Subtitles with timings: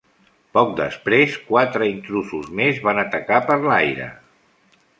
[0.57, 4.09] Poc després, quatre intrusos més van atacar per l'aire.